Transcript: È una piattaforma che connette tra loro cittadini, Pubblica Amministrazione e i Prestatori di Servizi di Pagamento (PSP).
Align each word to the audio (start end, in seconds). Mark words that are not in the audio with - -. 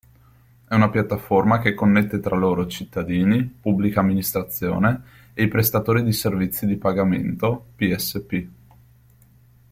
È 0.67 0.73
una 0.73 0.89
piattaforma 0.89 1.59
che 1.59 1.75
connette 1.75 2.19
tra 2.19 2.35
loro 2.35 2.65
cittadini, 2.65 3.43
Pubblica 3.43 3.99
Amministrazione 3.99 4.99
e 5.35 5.43
i 5.43 5.47
Prestatori 5.47 6.01
di 6.03 6.11
Servizi 6.11 6.65
di 6.65 6.77
Pagamento 6.77 7.67
(PSP). 7.75 8.47